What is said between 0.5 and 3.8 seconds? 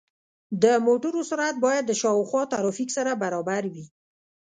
د موټرو سرعت باید د شاوخوا ترافیک سره برابر